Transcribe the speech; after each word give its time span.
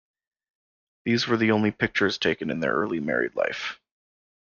These 1.05 1.27
were 1.27 1.37
the 1.37 1.51
only 1.51 1.69
pictures 1.69 2.17
taken 2.17 2.49
in 2.49 2.59
their 2.59 2.73
early 2.73 2.99
married 2.99 3.35
life. 3.35 3.79